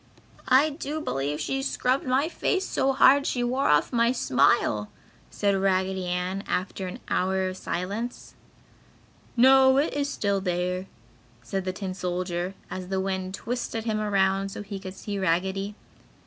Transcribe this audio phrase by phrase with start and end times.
[0.47, 4.89] "I do believe she scrubbed my face so hard she wore off my smile!"
[5.29, 8.33] said Raggedy Ann, after an hour of silence.
[9.37, 10.87] "No, it is still there!"
[11.43, 15.75] said the tin solder, as the wind twisted him around so he could see Raggedy.